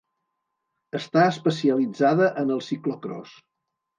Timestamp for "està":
0.99-1.25